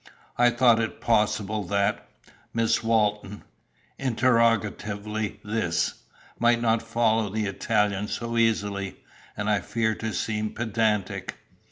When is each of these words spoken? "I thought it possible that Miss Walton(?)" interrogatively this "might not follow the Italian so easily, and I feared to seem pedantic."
"I 0.35 0.49
thought 0.49 0.79
it 0.79 0.99
possible 0.99 1.63
that 1.65 2.07
Miss 2.55 2.83
Walton(?)" 2.83 3.43
interrogatively 4.09 5.39
this 5.43 5.93
"might 6.39 6.59
not 6.59 6.81
follow 6.81 7.29
the 7.29 7.45
Italian 7.45 8.07
so 8.07 8.35
easily, 8.35 8.95
and 9.37 9.47
I 9.47 9.61
feared 9.61 9.99
to 9.99 10.11
seem 10.11 10.55
pedantic." 10.55 11.35